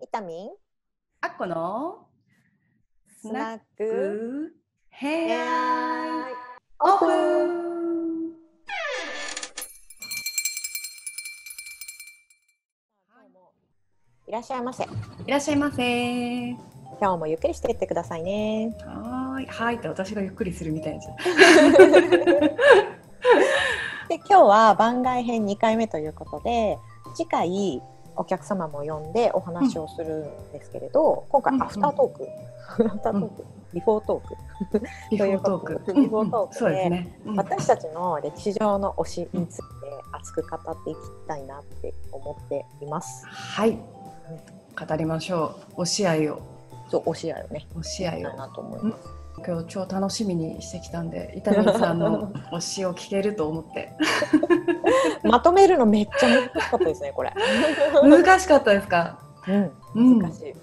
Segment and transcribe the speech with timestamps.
[0.00, 0.50] ビタミン
[1.22, 2.06] あっこの
[3.20, 4.54] スナックク
[4.90, 6.26] ヘヘア
[6.78, 8.28] アオープン
[14.28, 14.84] いらっしゃいませ。
[14.84, 14.86] い
[15.26, 16.54] らっしゃいませー
[17.00, 18.76] 今日もゆっくりしていってくださいね。
[18.80, 21.10] はーいはいって私がゆっくりするみたいなや
[24.08, 26.78] で今日は番外編2回目ということで
[27.16, 27.82] 次回
[28.18, 32.28] お客様も呼んでお話をするんですけれど、今回うんアフタートーク、
[32.84, 35.80] アフタートーク、ビフォートーク、ビフォートーク。
[35.80, 36.00] ということで。
[36.00, 37.36] ビフォートークでね、うん。
[37.36, 39.64] 私たちの歴史上の推しについて
[40.12, 43.24] 熱く語っていきたいなって思っています。
[43.26, 43.78] はい。
[44.78, 45.82] 語りましょう。
[45.82, 46.40] 推し合いを。
[46.90, 48.36] そう推し合いをね、推し合いを。
[48.36, 49.17] なと思います。
[49.46, 53.92] 今日超楽しみにしてきたんで伊丹さんの推しを聞けると思って
[55.22, 57.32] まとめるのめっちゃ難しかったですね、これ。
[58.02, 59.18] 難しかったですか？
[59.46, 60.54] うん、うん難しい。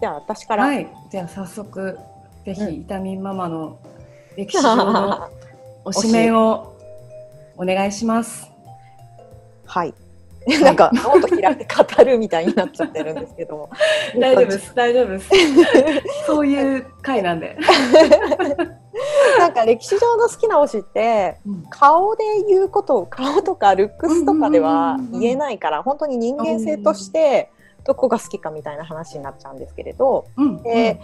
[0.00, 1.98] じゃあ私から、はいじゃあ早速
[2.44, 3.78] ぜうんひ伊丹ママの
[4.36, 5.28] 歴史上の
[5.86, 6.72] 推しメンを
[7.56, 8.50] お願いします。
[9.66, 9.94] はい。
[10.62, 13.68] なんかノート開いて語るみたいになっちゃってるんですけど。
[14.18, 15.30] 大丈夫です、 大丈夫です。
[16.26, 17.56] そういう回なんで。
[19.38, 21.38] なんか歴史上の好きな推しって
[21.70, 27.50] 顔で言うことを顔とかルックスとかでは言えないから本当に人間性として
[27.84, 31.00] どこが好きかみたいな話になっちゃうんですけれどうん、で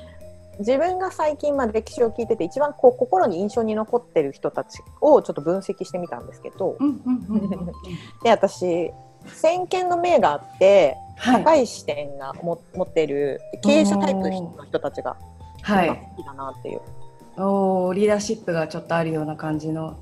[0.58, 7.66] 自分が最近まあ歴史を聞いてて一番こう心に印象に残ってる人たちをちょっと分析してみたんですけどうん、うん、うん、うん。
[8.22, 8.92] で私
[9.26, 15.16] 先見の明があってはい、高い視点がも持ってる経営者タイプの人たちが
[15.62, 16.80] はい、好きだなっていう。
[17.36, 19.96] おお、リーダーシップがちょっとあるような感じの。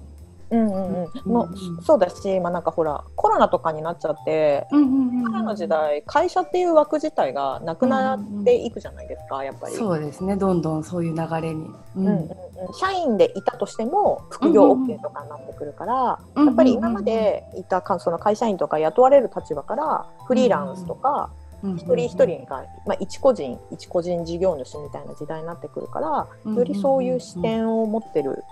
[0.50, 5.20] うんうんうん、もうんうそうだし、まあ、なんかほらコロナとかになっちゃってうん、うん、うん。
[5.20, 5.66] 今の時。
[5.68, 9.74] 代会社っていう枠自体がなくなっていくじゃないですかやっぱり。
[9.74, 11.64] そうですね、どんどんそういう流れに。
[11.64, 12.28] ううんうんうん、
[12.74, 21.30] 社員でいたとしても副業 OK とかになってくるから、やっぱり今までいたかその会社員とか雇われる立場からフリーランスとか
[21.62, 28.42] 一人一人が、まあ、一個人一個人事業主みたいな時代になってくるからよりそういう視点を持ってる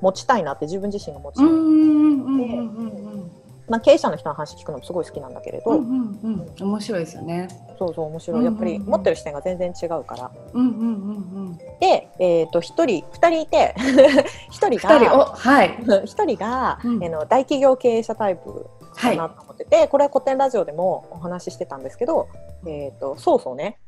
[0.00, 3.30] 持ちたいなって自分自身が持ちたい、うん、うん、うん、うん、うん。
[3.68, 7.48] まあ、経営者の人の話聞くのもすごい好きなんだけれど、うん、うん、うん、面白いですよね。
[7.78, 10.30] そうそう面白いやっぱり持ってる視点が全然違うから。
[10.52, 13.74] うん、うん、うん、で、えー、と1人2人いて
[14.52, 15.70] 1人二人、はい。
[15.80, 19.16] 1人が、うんあの大企業経営者タイプはい。
[19.16, 22.28] かなと思ってて、これは古典ラジオでもお話ししてたんですけど、
[22.66, 23.78] えー、とそうそうね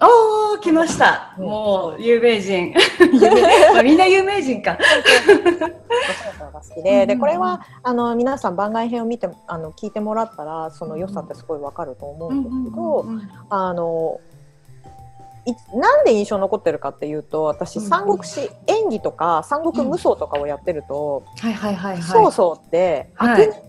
[0.00, 1.34] おー、来ました。
[1.38, 2.74] うんもう、有名人。
[3.72, 4.78] まあみんな有名人か。
[6.54, 13.06] が好きででこれはあの皆さん番外編を見てあの聞いてもらったらその良さってすごいわかると思うんですけど、
[13.50, 14.20] あの
[15.46, 22.02] いなんで印象残ってるかっていうと私三国志演技とか三国無双とかをやってると、はいはいはいはい。
[22.02, 23.60] そうそうってはい悪人、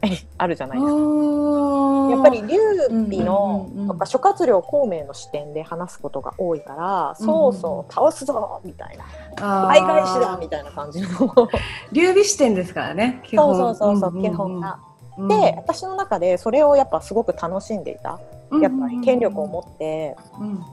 [0.38, 0.96] あるじゃないですか。
[0.96, 3.88] うやっぱり劉備のうんうんうんうん。
[3.88, 9.66] とか諸葛亮孔明の視点で話すことが多いから、うんそうそう倒すぞみたいな。
[9.66, 11.08] 倍返しだみたいな感じの。
[11.92, 13.20] 劉備視点ですからね。
[13.24, 14.78] 基そう本そうそうそう、んんん基本が。
[15.18, 15.28] うん。
[15.28, 18.20] で私の中でそれをやっぱすごく楽しんでいた。
[18.62, 20.64] やっぱり権力を持ってうん。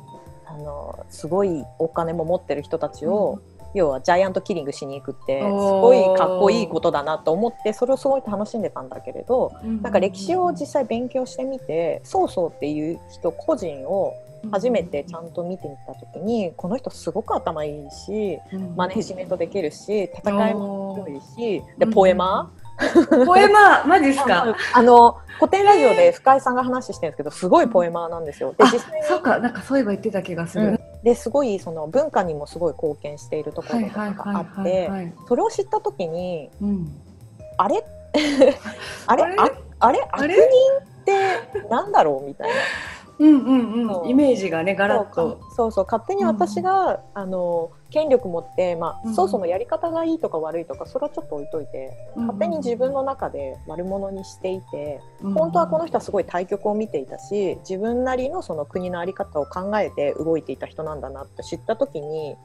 [0.48, 3.40] あのすごいお金も持ってる人たちを、
[3.76, 14.14] 要はジャイアントキリングしに行くってすごいかっこいいことだなと思ってそれをすごい楽しんでたんだけれどうんなんか歴史を実際勉強してみてそうそうっていう人個人を
[14.52, 18.40] 初めてちゃんと見てみた時にこの人すごく頭いいし
[18.76, 22.52] マネージメントできるし戦いも強いしでポエマ？
[22.80, 23.60] ー、ポエマ？
[23.84, 24.56] ーマジですか？
[24.74, 28.54] あの古典ラジオで深井さんが話してるんですけどすごいポエマーなんですよ。
[28.58, 28.64] で
[29.08, 30.74] そうかなんかそういえば言ってた気がすうん。
[30.74, 30.80] る。
[31.06, 35.14] ですごいその文化にもすごい貢献しているとこはいろとかがあってはい。
[35.28, 36.92] それを知った時にうん。
[37.58, 37.86] あれ？
[39.06, 39.24] あれ？
[39.24, 39.36] あれ？
[39.38, 40.00] ああれ？
[40.12, 42.54] 悪人ってなんだろうみたいな。
[43.20, 44.10] うんうんそううん。
[44.10, 45.40] イメージがねガラッと。
[45.56, 62.36] そうそう勝手に私が、あの権力持って、まあうんそうそのやり方がいいとか悪いとかそれはちょっと置いといて勝手に自分の中で悪者にしていて、本当はこの人はすごい対局を見ていたし自分なりのその国の在り方を考えて動いていた人なんだなって知った時に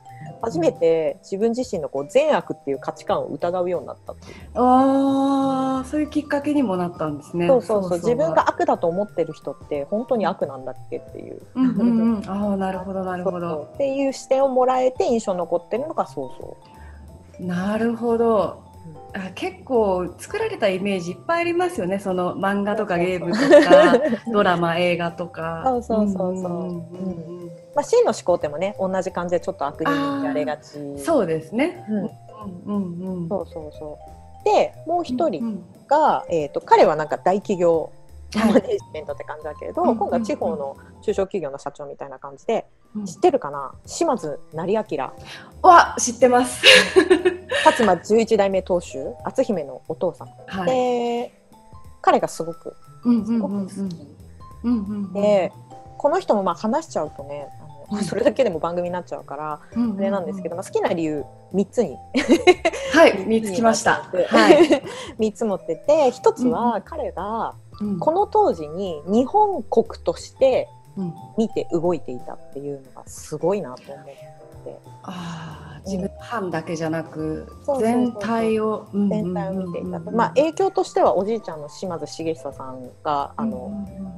[0.42, 4.12] 初めて自分自身のこう善悪っていう価値観を疑うようになった
[4.54, 7.46] ああそういうきっかけにもなったんですね。
[7.48, 11.42] そうそうそう自分が悪だと思ってる人って本当に悪なんだっけっていう。
[11.54, 12.30] うんうんうん。
[12.30, 13.70] ああなるほどなるほど。
[13.74, 16.56] っていう視点をもらえて印象に残ってるのがそうそ
[17.40, 18.62] なるほど。
[19.12, 23.38] あ結構作られたイメージいっぱいありますよねその漫画とかゲームと
[23.68, 24.00] か
[24.32, 25.62] ドラマ映画とか。
[25.64, 26.72] そうそうそうそう。
[27.74, 30.78] まあ真の思考ってもね同じ感じでちょっと悪人にやれがち。
[30.98, 31.84] そうですね。
[31.88, 32.10] うん
[32.66, 33.28] うんうん。
[33.28, 33.98] そうそうそ
[34.42, 34.44] う。
[34.44, 37.90] でもう一人が、うんうん、えっ、ー、と彼はなんか大企業
[38.34, 43.72] マネージメントって感じだけれど、はい、今度は地方の中小企業の社長みたいな感じで、うん、知ってるかな？
[43.86, 44.84] 島津成明
[45.62, 46.64] は知ってます。
[47.64, 51.32] 勝間十一代目当主篤姫のお父さん、はい、で
[52.00, 55.12] 彼がすごくすごく好き。
[55.14, 55.52] で
[55.98, 57.48] この人もまあ話しちゃうとね
[57.90, 59.60] あの、それだけでも番組になっちゃうから、あ
[60.00, 61.96] れなんですけど、まあ、好きな理由3つに。
[62.92, 64.82] はい 見つきました、はい、
[65.18, 67.54] 3つ持ってて 1つは彼が、
[67.98, 70.68] この当時に日本国として
[71.36, 74.40] 見て動いていたっていうのがすごいなと思って。
[75.02, 77.50] あ自分班だけじゃなく、
[77.80, 83.72] 全体を全体を見ていた、まあ、影響としてはおじいちゃんの島津重久さんが「あの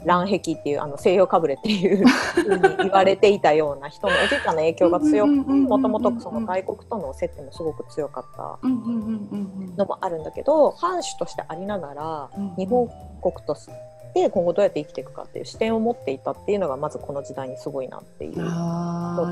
[0.04, 12.88] 乱壁」っていうあの西洋かぶれっていうふうに言われていたような人のおじいちゃんの影響が強くもともとその外国との接点もすごく強かったのもあるんだけど藩主としてありながら日本
[13.22, 13.54] 国と
[14.14, 18.34] で今後どうやって生きていくかっていう視点を持っていたっていうのがまずこの時代にすごいなっていう。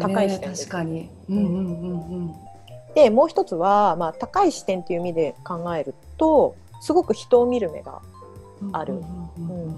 [0.00, 2.34] 高い視点確かに、うんうんうんうん、
[2.94, 8.00] でもう一つは、まあ、高い視点っていう意味で考えるとすごく人を見る目が
[8.72, 9.02] ある、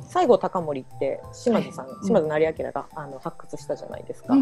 [0.09, 4.35] 西郷隆盛って島津さん、はい、島津成明があの発掘したじゃないですか。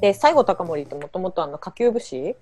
[0.00, 2.36] で西郷隆盛ってもともと下級武士。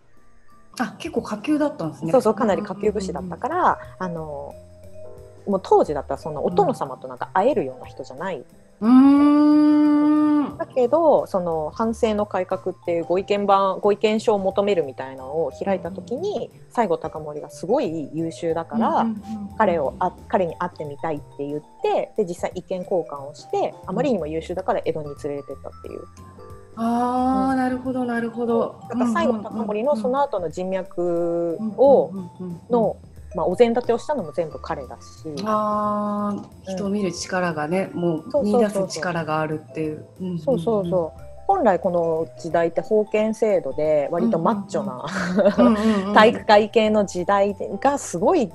[0.80, 2.12] あ結構下級だったんですね。
[2.12, 4.54] そうそうかなり下級武士だったから、あの
[5.46, 8.44] もう当時だったらそんなお殿様となんか会えるような人じゃない。
[8.80, 10.58] うん。
[10.58, 19.06] だけどその反省の改革っていうご意見版ご意見書を求めるみたいなのを開いた時に西郷隆盛がすごい優秀だから、
[19.58, 26.04] 彼をあ彼に会ってみたいって言ってで実際意見交換をしてあまりにも優秀だから江戸に連れてったっていう。
[26.74, 28.80] ああ、うん、なるほどなるほど。
[28.88, 32.12] だから西郷隆盛のその後の人脈を
[32.70, 32.96] の
[33.34, 35.34] まあ、お膳立てをしたのも全部彼だし。
[35.44, 40.04] あ、人を見る力がね、もう見出す力があるっていう。
[40.44, 41.22] そうそうそう。
[41.46, 45.04] 本来この時代って封建制度で割とマッチョな
[46.14, 48.50] 体育会系の時代がすごい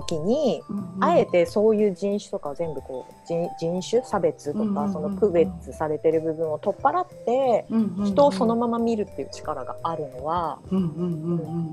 [0.00, 7.64] 時に、うんうん、あえてそういう人種とかを全部こう人人種差別とか、その区別されてる部分を取っ払って、
[8.04, 10.58] 人をそのまま見るっていう力があるのは、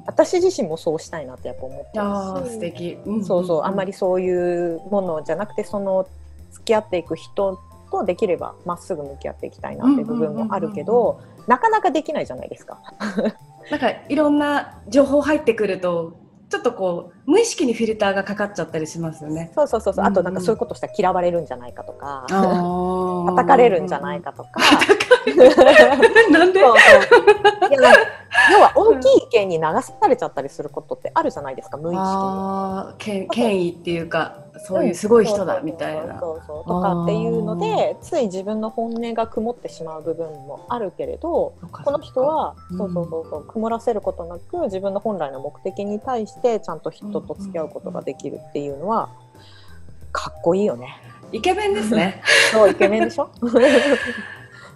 [0.06, 6.08] 私自身もそうしたいなってやっぱ思ってます素敵、うんうん、そうそうあんまりそういうものじゃなくてその
[6.52, 7.60] 付き合っていく人
[7.92, 12.80] とできればまっすぐ向き合っていきたいなっていう部分もあるけど、なかなかできないじゃないですか。
[13.70, 16.14] なんかいろんな情報入ってくると
[16.54, 19.52] ちょっとこう無意識にフィルターがかかっちゃったりしますよね。
[19.56, 24.52] そうそうそうそう、あとなんかそういうことしたら嫌われるんじゃないかとか、叩かれるんじゃないかとか。
[26.32, 26.60] なんで？
[26.62, 27.18] そうそ
[27.70, 27.94] ういや
[28.52, 31.96] 要は大きい意見に流されちゃったりすることってあるじゃないですか、無意
[32.98, 33.28] 識に。
[33.30, 34.38] 権威っていうか。
[34.66, 36.14] そういうすごい人だみたいな。
[36.14, 49.10] とかっていうのでつい自分の本音が曇ってしまう部分もあるけれどこの人は、そうそうそうそう曇らせることなく自分の本来の目的に対してちゃんと人と付き合うことができるっていうのは
[50.12, 50.96] かっこいいよね。
[51.32, 52.22] イケメンですね。
[52.52, 53.32] そうイケメンでしょ？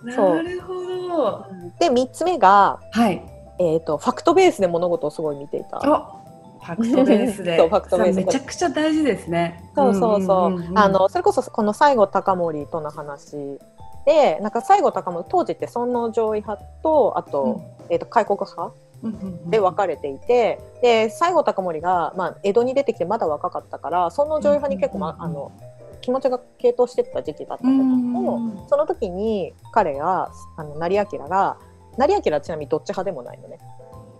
[0.03, 1.45] なるほど。
[1.80, 3.23] で3つ目が、はい
[3.59, 5.80] えーと、ファクトベースで物事をすごい見ていた。
[5.80, 7.57] ファクトベースで。
[7.57, 8.16] そう、ファクトベース。
[8.18, 9.63] めちゃくちゃ大事ですね。
[9.75, 10.63] そうそうそう。
[10.75, 13.59] あの、それこそ、この西郷隆盛との話
[14.06, 18.73] で、なんか西郷隆盛、当時って尊王攘夷派と、あと、うん、えっ、ー、と、開国派。
[19.45, 25.51] で分かれていてで西郷隆盛が、まあ、江戸に出てきてまだ若かったから尊王攘夷派に結構、まあの
[26.07, 31.57] 気持ちが傾倒してた時期だったんだけどその時に彼があの成明が
[31.97, 33.59] 成明はちなみにどっち派でもないのね。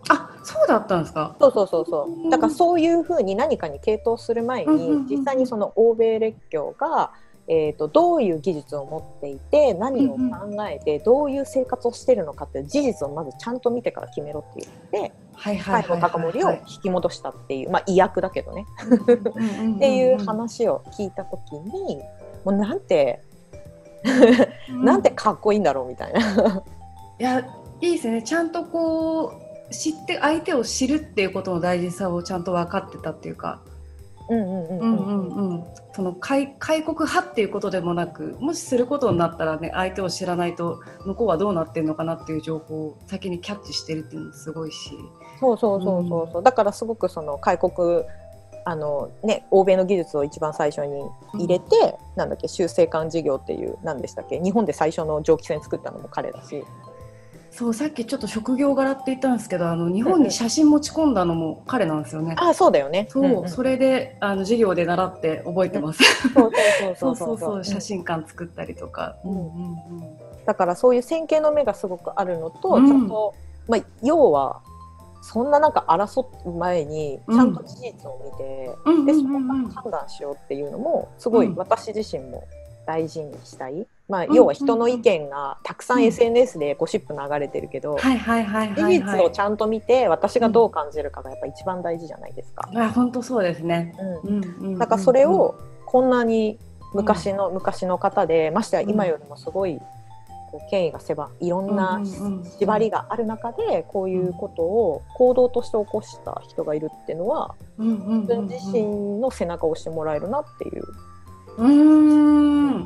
[0.10, 1.38] あそうだったんですか？
[1.39, 2.29] そうそうそうそう。
[2.29, 7.13] だからそういうふうに何かに傾倒する前に、実際にその欧米列強が、
[7.48, 18.65] えーと、どういう技術を持っていて何を考えて、どういう生活をしてるのかっていう事実をまずちゃんと見てから決めろって言って最後高森を引き戻したっていうまあ意訳だけどね。
[19.75, 21.98] っていう話を聞いた時に
[22.44, 23.22] もうなんて
[24.70, 26.63] なんてかっこいいんだろうみたいな。
[27.20, 27.39] いや
[27.82, 28.24] いいですね。
[28.24, 29.34] ちゃんとこ
[29.70, 33.62] う知って相手を知るっていうことの大事さをちゃんと分かってたっていうか。
[35.94, 44.91] その開開国派っていうことでもなくもしすることになったらね相手を知らないと向こうはどうなってるのかなっていう情報を先にキャッチしてるっていうのもすごいし
[45.39, 48.03] そうそうそうそうそう、うん、だからすごくその開国
[48.70, 51.01] あのね、欧米の技術を一番最初に
[51.36, 56.65] 入れて、うん、なんだっけ修正艦事業っていう何でしたっけ日本で最初の蒸気船作ったのも彼だし。
[57.50, 62.36] そうさっきちょっと職業柄って言ったんですけどあの日本に写真持ち込んだのも彼なんですよね。
[62.38, 63.08] あそうだよね。
[63.10, 66.03] そう、うんうん、それであの授業で習って覚えてます。
[66.34, 66.51] そう
[66.96, 67.63] そうそうそう。
[67.63, 69.15] 写真館作ったりとか。
[69.24, 69.44] うんうんう
[70.03, 73.34] ん、だからそういう線形の目がすごくあるのと、うん、ちゃんと
[73.67, 74.62] まあ要は
[75.27, 82.48] そんななんか争う前にちゃんと事実を見て、うん、でそこから判断しようっていうのもすごい私自身も
[82.86, 83.86] 大事にしたい。
[84.07, 92.69] まあ、要は人の意見がたくさん SNS でゴシップ流れてるけど、事実をちゃんと見て私がどう感じるかがやっぱ一番大事じゃないですか。
[92.74, 93.93] うん、本当そうですね。
[94.24, 94.77] うん。
[94.77, 95.55] だからそれを
[95.86, 96.57] こんなに
[96.93, 99.81] 昔の、昔の方でましてや今よりもすごい
[100.70, 102.01] 権威が狭いろんな
[102.60, 107.96] 縛りがある中でこういうことを行動として起こした人がいるっていうのは自
[108.27, 110.84] 分自身の背中を押してもらえるなっていう。
[111.58, 112.82] うん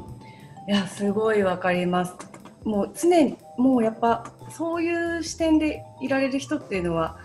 [0.67, 2.15] いやすごいわかります。
[2.63, 7.17] もう常にもうやっぱそういう視点でいられる人っていうのは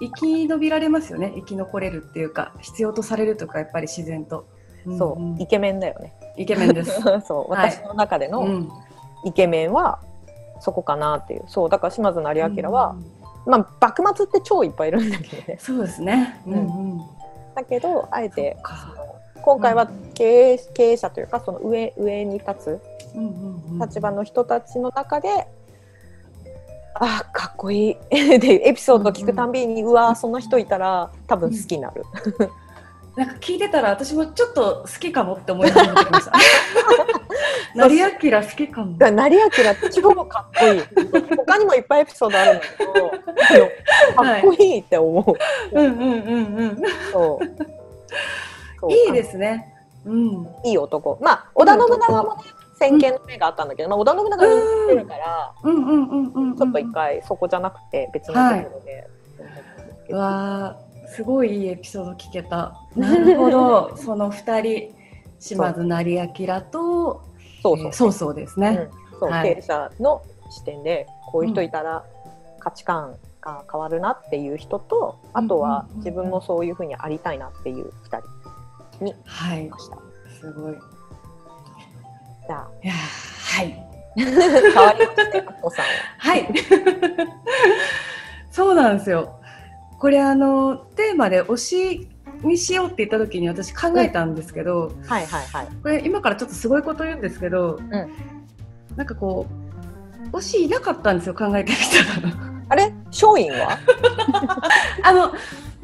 [0.00, 4.48] 生き延びられますよね生き残れるっていうか必要とされるとかやっぱり自然と。
[4.98, 6.14] そう、うん、イケメンだよね。
[6.36, 7.00] イケメンです。
[7.26, 8.46] そう私の中での
[9.26, 9.98] イケメンは
[10.60, 11.44] そこかなっていう。
[11.48, 12.96] そうだから島津成明は、
[13.44, 15.58] うん、まあ幕末って超いっぱいいるんだけどね。
[15.60, 16.56] そうですね、うん、う
[16.96, 16.98] ん、
[17.54, 18.56] だけどあえて
[19.42, 22.80] 今回は経営経営者というかその上上に立つ
[23.80, 25.46] 立場の人たちの中で
[26.94, 27.96] あかっこいい。
[28.38, 32.04] でエピソードを聞くたんびに、うん、うわその人いたら多分好きになる。
[33.16, 36.32] なんか聞いてたら私もちょっと好きかもって思い始めてきました。
[37.76, 38.96] 成明好きかも。
[38.98, 39.50] 成明
[39.90, 40.82] 超かっこいい。
[41.36, 42.92] 他にもいっぱいエピソードあるんだけど、
[44.14, 45.78] かっこいいって思う。
[45.78, 46.82] うんうんうんうん。
[47.12, 47.40] そ
[48.82, 48.92] う。
[48.92, 49.74] いいですね。
[50.04, 51.18] うん、いい男。
[51.20, 52.42] まあ織田信長もね、
[52.78, 59.08] 先見の目があったんだけど、まあ、織田信長に似てるから、ちょっと一回そこじゃなくて別のところで。
[60.08, 60.76] はい、わあ、
[61.08, 62.74] すごいいいエピソード聞けた。
[62.94, 64.94] なるほど、 その二人、
[65.38, 67.22] 島津成明と、
[67.66, 68.88] そうそう、そうそうですね。
[69.12, 72.04] うん、そう、経営者の視点で、こういう人いたら
[72.60, 79.04] 価値観が変わるなっていう人と、あとは自分もそういうふうにありたいなっていう二人。
[79.04, 79.98] にはいました。
[80.40, 80.74] すごい。
[82.46, 83.86] じゃあ、いやはい。
[84.16, 84.26] 変
[84.74, 85.84] わりまして、おさん
[86.18, 86.48] はい。
[88.50, 89.38] そうなんですよ。
[89.98, 92.08] これあのテーマで推し
[92.42, 95.68] にしようって言った時に私考えたんですけど、うん、はいはいはい。
[95.82, 97.92] これ今からちょっとすごいこと言うんですけど、うん、
[98.96, 99.46] なんかこ
[100.32, 101.78] う推しいなかったんですよ考えてみ
[102.22, 102.34] たら。
[102.68, 102.92] あれ？
[103.06, 103.78] 松陰は？
[105.02, 105.32] あの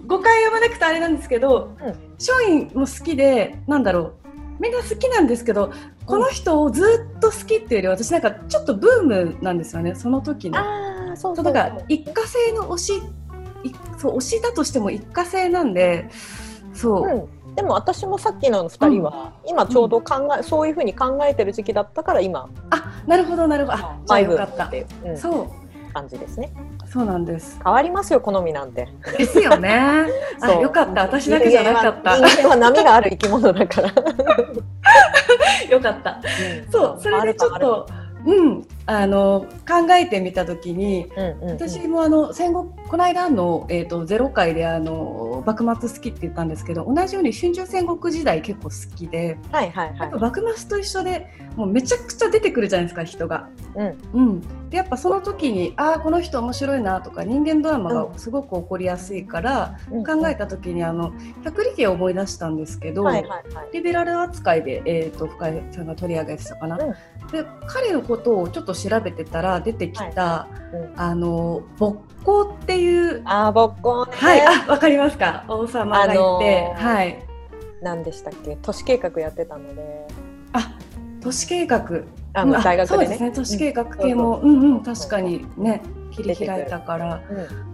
[0.06, 4.14] 誤解読まなくてあれなんですけど、うん、松陰も好きでなんだろう
[4.60, 5.72] みんな好きなんですけど
[6.06, 10.58] この人をずっと好きっていうより私なんかちょっとブームなんですよねその時の。
[10.58, 13.02] あそうそうだから一過性の推し
[13.98, 16.08] そう推しだとしても一過性なんで
[16.72, 17.08] そう。
[17.08, 24.72] うんでも私もさっきの2人は、今ちょうど考え、うん、そういうふうに考えてる時期だったから今あなるほどなるほどあじゃあよかった、
[25.04, 25.62] うん、そう
[25.92, 26.50] 感じですね。
[26.86, 27.60] そうなんです。
[27.62, 28.88] 変わりますよ好みなんて。
[29.18, 30.06] ですよね。
[30.40, 32.16] あよかった私だけじゃなかった。
[32.16, 33.88] 人間は波がある生き物だから。
[35.70, 36.20] よかった。
[36.64, 37.86] うん、そうそれでちょっと。
[38.24, 41.08] うん、あの考えてみたときに、
[41.42, 53.48] 私もあの戦後この間の、えーと、ゼロ回であの幕末好きって言ったんですけど同じように春秋戦国時代結構好きで、はいはいはい、幕末と一緒でもうめちゃくちゃ出てくるじゃないですか人が。
[53.74, 61.12] うん、うん、でやっぱその時にああこの人面白いなとか人間ドラマがすごく起こりやすいから、うん、考えた時にあの
[61.44, 66.76] 百里家を思い出したんですけど、はいはいはい、リベラル扱いで、えーと、深井さんが取り上げてたかな。
[66.76, 66.92] うん、
[67.28, 74.40] で彼のことをちょっと調べてたら出てきた、はいうん、あの勃興っていうあ勃興、ね、はい。
[74.40, 75.44] あわかりますか？
[75.48, 77.26] 王様がいて、あのー、はい。
[77.82, 78.56] 何でしたっけ？
[78.62, 80.06] 都市計画やってたので。
[80.52, 80.76] あ
[81.20, 82.02] 都市計画。
[82.34, 83.32] あの大学で、ね、そうですね。
[83.32, 87.22] 都市計画系も、うん、うんうん確かにね切り開いたから、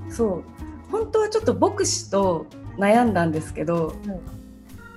[0.05, 0.45] うん、そう。
[0.91, 2.47] 本当はちょっと牧師と
[2.79, 4.21] 悩んだんですけど、うん、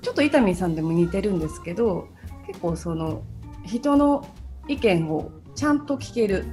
[0.01, 2.08] ちょっと伊丹さんでも似てるんですけど
[2.48, 3.24] 結構その
[3.65, 4.25] 人の
[4.67, 6.46] 意見をちゃんと聞ける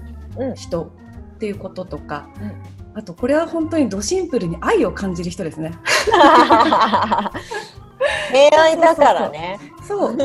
[0.54, 5.72] 人っていうこととか、うん、あとこれは本当にドシンプルに愛を感じる人ですね。
[8.32, 9.58] 恋愛だからね。
[9.86, 10.16] そう。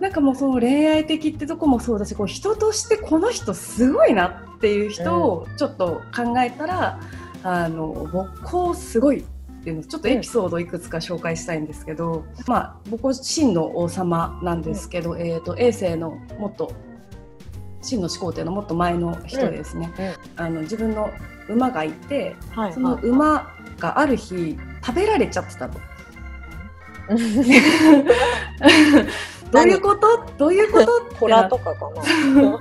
[0.00, 7.00] なんかもうその恋愛的ってとこもそうだしこう人としてこの人すごいなっていう人をちょっと考えたら、
[7.42, 9.24] うん、あの僕こすごいっ
[9.64, 16.72] ていうのちょっとエピソードいくつか紹介したいんですけど、うん、まあ僕真の王様なんですけど、うん、えーと、衛星のもっと
[17.84, 19.92] 真の始皇帝のもっと前の人ですね、
[20.36, 21.10] あの自分の
[21.48, 25.78] 馬がいて、はい、その馬がある日食べられちゃってたと。
[29.52, 30.24] どういうこと？
[30.38, 31.16] どういうこと？
[31.20, 32.02] トラとかかな。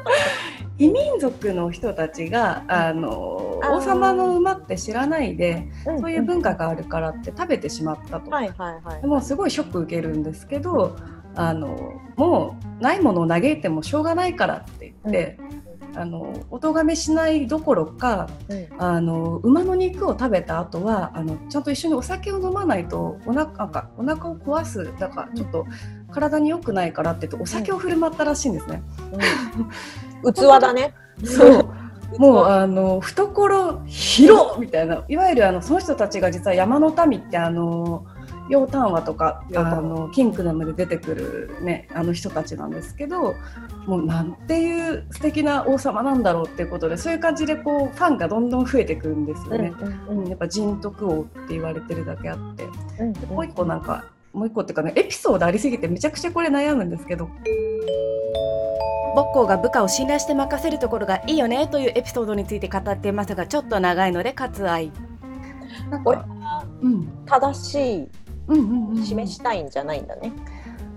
[0.80, 10.96] 異民族の人たちがあの王様の馬って知らないで、うん、そういう文化があるからって食べてしまったと、はいはいはい、もうすごいショック受けるんですけど
[11.36, 15.40] あのもうないものを嘆いてもしょうがないからって言って、
[15.94, 25.66] うん、あのお咎めしないどころか、うん、あの馬の肉を食べた後はあのちゃんと一緒にお酒を飲まないとお腹かお腹を壊すだからちょっと
[26.12, 28.84] 体に良くないからって言ってお酒を振る舞ったらしいんですね。
[30.24, 30.94] 器だね。
[31.24, 31.74] そう。
[32.20, 35.04] もうあの懐広みたいな。
[35.08, 38.06] いわゆるあのその人たちが実は山の民ってあの
[38.50, 43.36] 楊丹和とかあのキングダムで出てくる、ね、あの人たちなんですけど
[43.86, 49.74] もうなんていう素敵な王様なんだろうっていうことでそういう感じでこうファンがどんどん増えてくるんですよね。
[50.10, 52.66] うん、うん、やっぱ人徳王って言われてるだけあって、
[53.00, 57.30] うん、もう一個なんかもう一個っていうかねエピソードありすぎてめちゃくちゃこれ悩むんですけど。
[59.16, 64.92] 母校が部下を信頼して任せるところがいいよねというエピソードについて語っていますがちょっと長いので割愛。
[66.04, 68.10] これは、うん、正しい、
[68.48, 70.32] 示したいんじゃないんだね。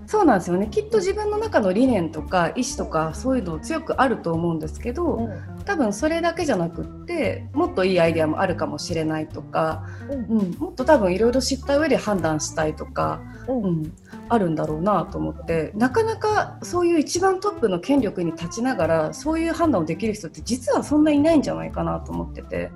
[0.07, 0.67] そうなんですよね。
[0.67, 13.93] きっと自分の中の理念とか意思とかそういうの強くあると思うんですけど、うん、多分それだけじゃなくってもっといいアイデアもあるかもしれないとか、うん、うん、もっと多分いろいろ知った上で判断したいとか、うん、うん、
[14.29, 15.73] あるんだろうなと思って。
[15.75, 22.71] なかなかそういう一番トップの権力に立ちながらそういう判断をできる人って実はそんないないんじゃないかなと思ってて。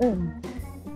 [0.00, 0.40] うん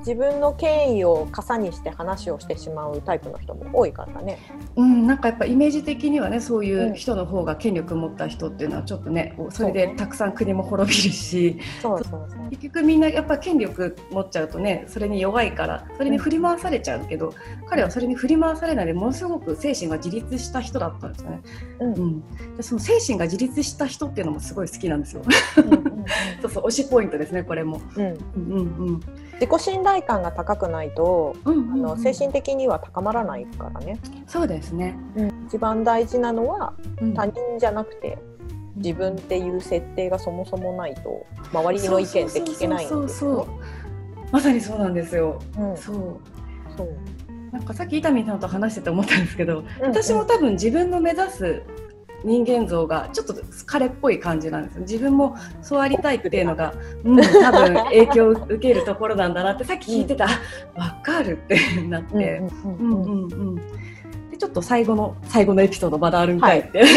[0.01, 4.39] 自分の権威を傘にして話をしてしまうタイプの人も多いからね。
[4.77, 11.59] うん、なんかやっぱイメージ的にはねそういう人の方が権力を持った人っていうのはちょっとねそれでたくさん国も滅びるし。
[11.83, 12.51] そうそうそう。
[12.51, 17.31] 結局みんなやっぱ権力持っちゃうとねそれに弱いからそれに振り回されちゃうけど、う
[17.65, 21.43] ん、彼はそれに振り回されないでものすごく精神が自立した人だったんですよね。
[21.81, 25.23] うん、うん、でその精神が自立した人っていうのもすごい好きなんですよ。
[25.59, 26.05] うんうんうん、
[26.41, 27.81] そうそう推しポイントですねこれも。
[27.97, 28.17] うん、うん
[28.79, 29.01] うん
[29.41, 33.99] 自己信頼感が高くないと、うんうんうん、あの精神的には高まらないからね。
[34.27, 36.75] そうですね、うん、一番大事なのは、
[37.15, 38.19] 他人じゃなくて
[38.77, 43.53] 自分っていう設定がそもそもないと周りの意見って聞けないんですよ、ね、
[44.31, 45.41] まさにそうなんですよ。
[45.59, 45.97] うん、そう。
[46.77, 46.89] そう。
[47.51, 51.63] なんかさっき伊丹さんと話してて思ったんですけど、うんうん、私も多分自分の目指す
[52.25, 53.35] 人間像がちょっと
[53.67, 60.25] 彼っぽい感じなんです自分もそうありたいっていうのが、うん、多分影響を受けるところなんだなってさっき聞いてた、
[60.75, 62.43] わ、うん、かるってなって、
[64.31, 66.89] でちょっと最後の最後のエピソードまだあるんかいって、はい、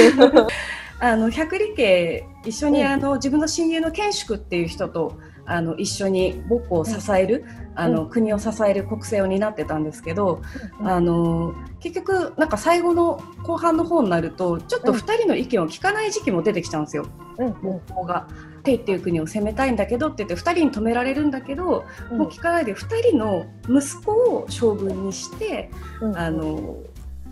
[1.00, 10.42] あの百里家一緒にあの、自分の親友の賢淑っていう人とあの一緒に母校を支える、うん、あの、国を支える国政を担ってたんですけど、
[10.80, 18.28] うん、あの結局なんか最後の後半の方になるとちょっと2人の意見を聞かない時期も出てきたんですよ、母校が。
[18.64, 25.70] テイっていう国を攻めたいんだけどって言って2人に止められるんだけど、もう聞かないで2人の息子を将軍にして、
[26.16, 26.78] あの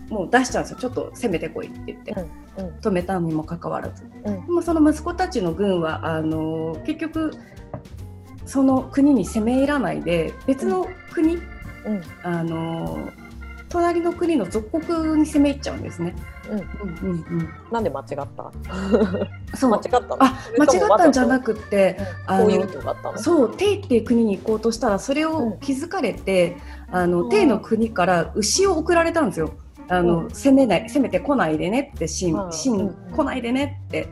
[0.09, 0.77] もう出しちゃうんですよ。
[0.77, 2.41] ちょっと攻めてこいって言って、うん。
[2.57, 7.31] うん、止めたにもかかわらず、うん、でもその息子たちの軍はあの結局
[8.45, 11.43] その国に攻め入らないで別の国、うん、
[12.23, 13.09] あの
[13.69, 16.13] 隣の国の属国に攻め入っちゃうんですね。
[16.49, 17.09] うん。
[17.09, 18.51] うんうんなんで間違った？
[19.55, 19.71] そう。
[19.71, 26.57] 間違ったあ間違ったんじゃなくて、うん、あのそうテイっていう国に行こうとしたらそれを気づかれて、
[26.89, 29.51] うん、あのテイの国から牛を送られたんですよ。
[29.87, 34.07] あの、うん、攻めない攻めてこないでねってシン、シン来ないでねって、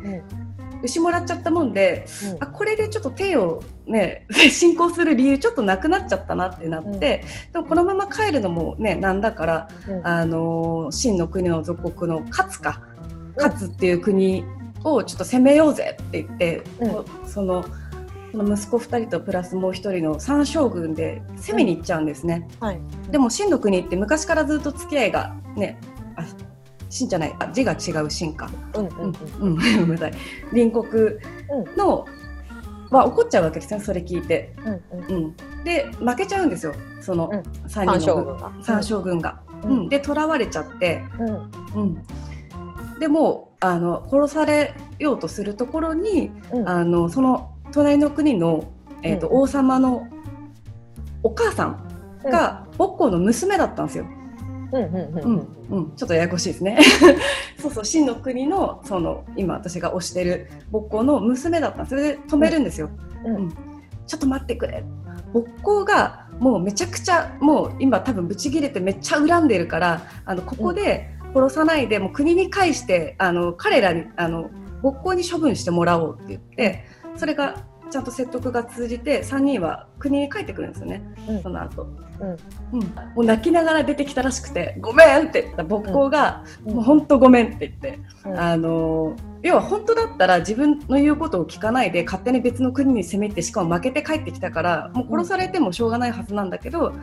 [0.82, 7.24] 牛もらっちゃったもんで、うん、あこれでちょっと手をね 進行する理由ちょっとなくなっちゃったなってなって、うん、で
[7.56, 12.82] もこのまま帰るのもねなんだから、うん、あの秦の国の属国の勝か
[13.38, 14.44] 勝っていう国
[14.84, 16.63] をちょっと攻めようぜって言って、
[17.26, 17.65] その。
[18.32, 22.80] その息子2人とプラスもう1人の三将軍で攻めに行っちゃうんですね、はい、
[23.12, 25.80] でも秦の国って昔からずっと付き合いがね
[26.89, 30.13] あ新じゃない字が違う新か、うんうんうん、 ごめんなさい。
[30.52, 30.84] 隣国
[31.78, 32.06] の、
[32.89, 37.30] うん、は怒っちゃうわけですねそれ聞いて、うんうん、うん、で負けちゃうんですよその
[37.67, 39.39] 3人の三将軍が。
[39.63, 41.04] うん、で囚われちゃって、
[41.75, 42.02] うん。
[42.99, 46.32] でもあの殺されようとするところに、
[46.65, 48.63] あのその隣の国の、
[49.04, 50.08] えーと王様の
[51.23, 51.89] お母さん
[52.23, 54.06] が母校の娘だったんですよ。
[54.71, 56.79] うんうん、ちょっとややこしいですね。
[57.60, 62.89] そうそう、真の国の、その、今私が推してる母校の娘だったそれで止めるんですよ。
[63.25, 63.49] うん、うん、
[64.05, 64.84] ちょっと待ってくれ。
[65.34, 74.49] 母校がもうめちゃくちゃ、もう今多分ブチギレてめっちゃ恨んでるから、あの、ここで殺さないで、もう国に返して、あの、彼らに、あの、
[74.82, 81.88] 母校に処分してもらおうって言って、それがちゃんと説得が通じて3人は国に帰ってくるんですよね、うん、その後、
[82.19, 85.39] うん、うん、もう泣きながら出てきたらしくて「ごめん!」って。
[85.41, 87.99] 言った母校が「うん、もう本当ごめん」って言って、
[88.38, 96.93] あの要は本当だったら自分の言うことを聞かないで勝手に別の国に攻めてしかも負けて帰ってきたからもう殺されてもしょうがないはずなんだけど、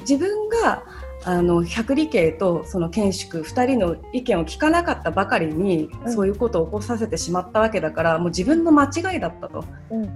[0.00, 0.84] 自分が
[1.26, 10.08] あの百里慶とその賢淑2人の意見を聞かなかったばかりに、そういうことを起こさせてしまったわけだからもう自分の間違いだったと、うん、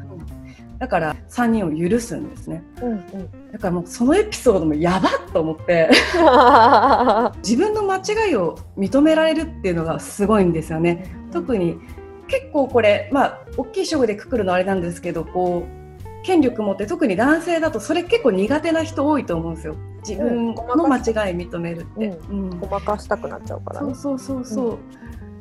[0.78, 5.90] だから3人を許すんですね、うんうん、だからもうそのエピソードもやばっと思って。
[7.42, 11.12] 自分の間違いを認められるっていうのがすごいんですよね。
[11.32, 11.80] 特に
[12.28, 19.74] 結構これまあ大きい勝負でくくるのあれなんですけどこう権力持って特に男性だとそれ結構苦手な人多いと思うんですよ
[20.06, 21.02] 自分の間違い
[21.36, 22.50] 認めるって、うん。
[22.50, 24.78] うん、ごまかしたくなっちゃうから、ね、そうそうそうそう、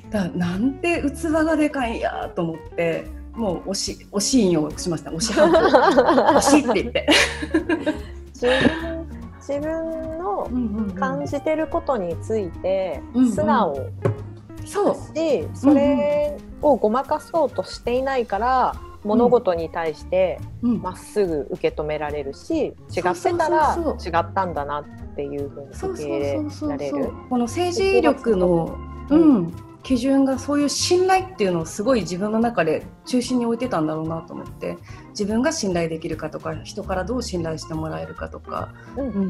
[0.04, 5.12] うん、だなんて器がでかいんやと思ってもう押し押し印をしました。
[5.12, 7.08] 押し半分押しって言って。
[8.34, 10.48] 自分自分の
[10.96, 13.02] 感じてることについて
[13.34, 13.80] 素直、うん。
[13.80, 14.96] うん、そう。
[14.96, 22.74] しそれをごまかそうとしていないから、物事に対してまっすぐ受け止められるし、違っ
[23.14, 24.84] てたら違ったんだなっ
[25.16, 26.34] ていうふうに受け入れ
[26.68, 27.12] られる。
[27.30, 28.78] この政治力の、
[29.10, 34.78] うん、基準がそういう信頼っていうのをすごい自分の中で中心に置いてたんだろうなと思って。
[35.12, 39.24] 自分が信頼できるかとか人からどう信頼してもらえるかとか、うんうんうんう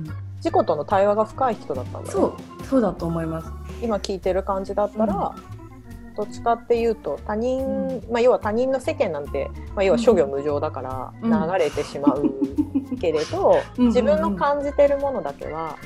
[0.00, 0.04] ん、
[0.36, 2.64] 自己との対話が深い人だったんだ、ね、そう。
[2.64, 3.52] そうだと思います。
[3.82, 5.53] 今聞いてる感じだったら、うん
[6.16, 12.24] どっちかっていうと他人、うん、まあ、要は他人の世間なんて、まあ、要は諸行無常だから流れてしまう
[12.96, 15.76] けれど、うん、自分の感じてるものだけは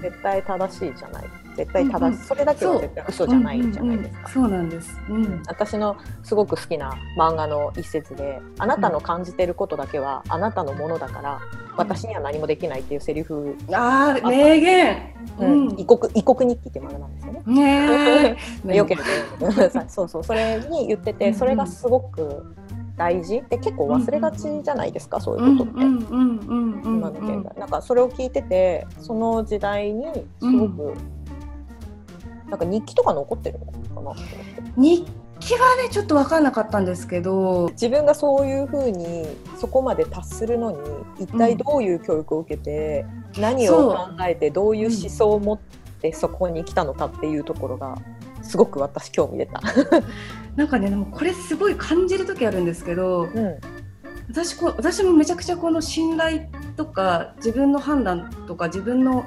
[0.00, 1.24] 絶対正しいじゃない。
[1.56, 4.28] 絶対正しい、それだけは絶対嘘じゃないじゃないですか。
[4.28, 11.40] そうなんです、うん、私のすごく好きな漫画の一節で「あなたの感じてることだけはあなたのものだから
[11.76, 18.36] 私には何もできない」っていうセリフああ名言、うん、異国異国日記って漫画なんですよね。
[18.64, 20.24] ね よければそうそう。
[20.24, 22.54] それに言っててそれがすごく
[22.96, 23.42] 大事？
[23.48, 25.80] で結構忘れがちじゃないですか、そういうことって。
[25.80, 30.04] 今の現代なんかそれを聞いててその時代に
[30.40, 30.94] すごく、
[32.48, 34.14] なんか日記とか残ってるのかな？
[34.76, 35.04] 日
[35.40, 37.70] 記はねちょっと分かんなかったんですけど。
[37.70, 39.26] 自分がそういうふうに
[39.58, 40.78] そこまで達するのに
[41.18, 45.58] 一体どういう教育を受けて、うん、何を考えてどういう思想を持っ
[46.00, 47.96] てそこに来たのかっていうところが
[48.42, 49.60] すごく私興味出た。
[50.56, 53.58] なんかねでもこれすごい感じる時あるんですけど、うん、
[54.28, 56.42] 私こ私もめちゃくちゃこの信頼
[56.76, 59.24] とか自分の判断とか自分の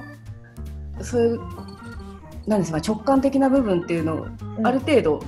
[1.02, 1.40] そういう
[2.48, 4.28] なんですか直感的な部分っていうのを
[4.64, 5.24] ある程度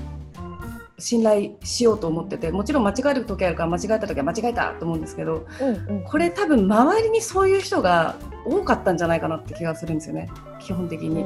[0.99, 10.29] 信頼しようと思っててもちろん間違える時あるから間違えた時は間違えたと思うんですけど、うんうん、これ多分周りにそういう人が多かったんじゃないかなって気がするんですよね
[10.59, 11.23] 基本的に。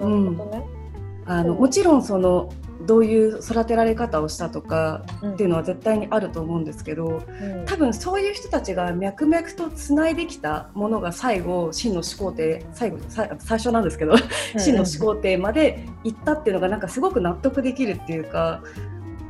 [0.00, 0.62] うん、ね、
[1.24, 2.52] あのもちろんその
[2.86, 14.14] どういう育てられ方をしたとかっていうのは絶対にあると思うんですけど、うん、多分そういう人たちが脈々とつないできたものが最後真の始皇帝最後最初なんですけど
[14.56, 18.62] 真の始皇帝まで行ったっていうのがなんかすごく納得できるっていうか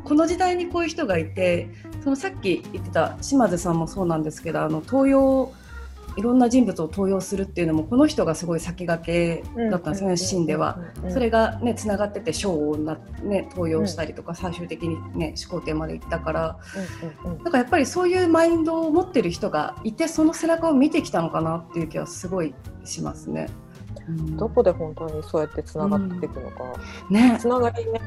[0.05, 1.69] この時代にこういう人がいて
[2.05, 5.53] そのさっき言ってた島津さんもそうなんですけどあの東洋
[6.17, 10.79] いろんな人物を登用するっていうのもこの人がすごい先駆けだったんですよね、シーンでは。
[11.11, 16.59] それがねつながってて賞をな、ね、登用したりとか、最終的にね始皇帝まで行ったから、
[17.45, 23.49] だからやっぱりそういうマインドを持ってる人がいてその背中を見てきたのかなっていう気はすごいしますね。
[24.09, 26.65] うん、どこで本当にそうやってつながっていくのか、
[27.11, 28.01] うん、ね、つながりね、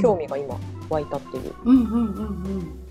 [0.00, 0.56] 興味が今
[0.90, 1.54] 湧いたっていう。
[1.64, 2.81] うんうんうんうん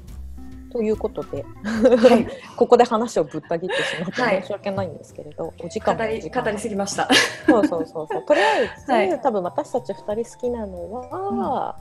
[0.72, 7.10] ということで、はい、 ここで話をぶった切ってしまって申し訳ないんですけれど、はい、お時間語り語りすぎました。
[7.46, 8.26] そうそうそうそう。
[8.26, 11.76] とりあえず、はい、多分私たち二人好きなのは、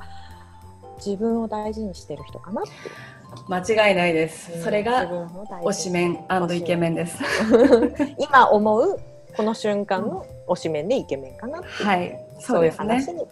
[0.82, 2.70] うん、自分を大事にしてる人かなって。
[3.48, 4.52] 間違いないです。
[4.52, 5.08] うん、それが
[5.62, 7.22] 推しメンイケメンです。
[8.18, 9.00] 今思う
[9.36, 13.24] この瞬間の推しメンでイケメンかなはい、そういう話に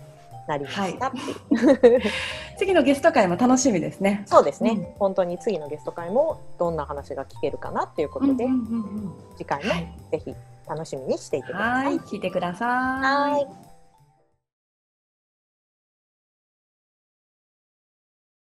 [0.48, 1.08] なりました。
[1.08, 1.96] ってい。
[1.96, 2.00] う、
[2.58, 4.22] 次のゲスト会も楽しみですね。
[4.26, 8.46] そうですね、うん、本当に次のゲスト会もどんな話が聞けるかなっていうことで、
[9.36, 9.72] 次回も
[10.10, 10.34] ぜひ
[10.66, 11.98] 楽しみにしていてください。
[12.00, 13.67] 聞いてください。